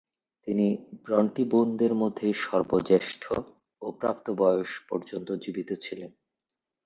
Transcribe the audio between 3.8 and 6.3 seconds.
ও প্রাপ্ত বয়স পর্যন্ত জীবিত ছিলেন।